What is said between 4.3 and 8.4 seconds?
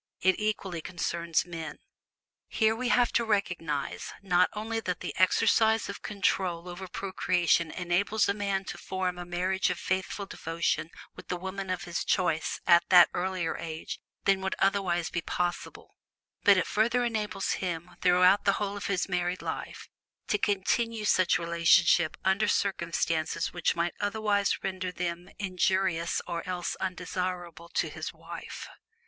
only that the exercise of control over procreation enables a